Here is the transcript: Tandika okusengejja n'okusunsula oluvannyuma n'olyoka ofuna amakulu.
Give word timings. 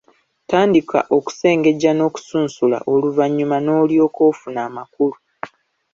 Tandika 0.49 0.99
okusengejja 1.17 1.91
n'okusunsula 1.93 2.77
oluvannyuma 2.93 3.57
n'olyoka 3.61 4.19
ofuna 4.29 4.59
amakulu. 4.67 5.17